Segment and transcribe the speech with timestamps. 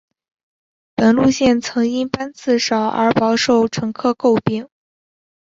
[0.95, 4.67] 本路线曾因班次少而饱受乘客诟病。